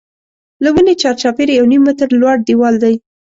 له 0.63 0.69
ونې 0.75 0.93
چار 1.01 1.15
چاپېره 1.21 1.53
یو 1.55 1.65
نیم 1.71 1.81
متر 1.87 2.09
لوړ 2.21 2.37
دیوال 2.47 2.75
دی. 2.83 2.95